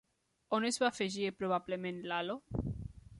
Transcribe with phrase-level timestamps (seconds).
[0.57, 2.39] On es va afegir probablement l'halo?